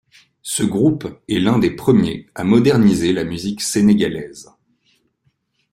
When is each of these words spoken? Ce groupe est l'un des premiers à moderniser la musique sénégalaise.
Ce 0.41 0.63
groupe 0.63 1.21
est 1.29 1.37
l'un 1.37 1.59
des 1.59 1.69
premiers 1.69 2.25
à 2.33 2.43
moderniser 2.43 3.13
la 3.13 3.23
musique 3.23 3.61
sénégalaise. 3.61 4.49